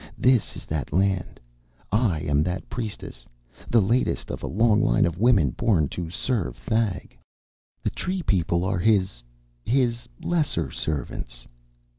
This 0.17 0.55
is 0.55 0.65
that 0.65 0.91
land. 0.91 1.39
I 1.91 2.21
am 2.21 2.41
that 2.41 2.67
priestess, 2.71 3.23
the 3.69 3.83
latest 3.83 4.31
of 4.31 4.41
a 4.41 4.47
long 4.47 4.81
line 4.81 5.05
of 5.05 5.19
women 5.19 5.51
born 5.51 5.89
to 5.89 6.09
serve 6.09 6.57
Thag. 6.57 7.15
The 7.83 7.91
tree 7.91 8.23
people 8.23 8.65
are 8.65 8.79
his 8.79 9.21
his 9.63 10.09
lesser 10.23 10.71
servants. 10.71 11.45